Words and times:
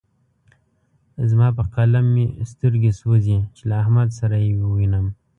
زما 1.29 1.47
په 1.57 1.63
قلم 1.75 2.05
مې 2.15 2.25
سترګې 2.51 2.91
سوځې 2.99 3.37
چې 3.55 3.63
له 3.69 3.75
احمد 3.81 4.09
سره 4.19 4.35
يې 4.45 4.53
ووينم. 4.63 5.05